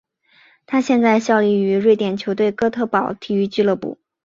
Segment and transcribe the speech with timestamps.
[0.65, 3.99] 他现在效力于瑞典球队哥特堡体育俱乐部。